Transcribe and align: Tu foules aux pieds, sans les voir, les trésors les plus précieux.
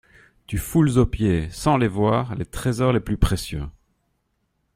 Tu 0.47 0.57
foules 0.57 0.97
aux 0.97 1.05
pieds, 1.05 1.47
sans 1.51 1.77
les 1.77 1.87
voir, 1.87 2.33
les 2.33 2.47
trésors 2.47 2.91
les 2.91 2.99
plus 2.99 3.17
précieux. 3.17 3.65